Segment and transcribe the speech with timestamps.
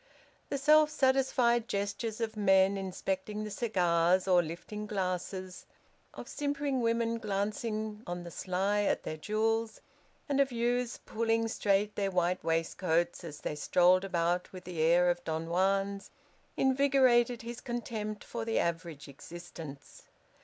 [0.49, 5.67] The self satisfied gestures of men inspecting their cigars or lifting glasses,
[6.15, 9.79] of simpering women glancing on the sly at their jewels,
[10.27, 15.07] and of youths pulling straight their white waistcoats as they strolled about with the air
[15.07, 16.09] of Don Juans,
[16.57, 20.01] invigorated his contempt for the average existence.